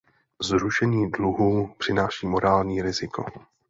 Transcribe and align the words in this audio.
Zrušení 0.41 1.11
dluhů 1.11 1.75
přináší 1.77 2.27
morální 2.27 2.81
riziko. 2.81 3.25